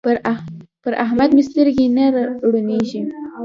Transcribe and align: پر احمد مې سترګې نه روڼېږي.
پر 0.83 0.93
احمد 1.03 1.29
مې 1.35 1.43
سترګې 1.49 1.85
نه 1.97 2.05
روڼېږي. 2.43 3.01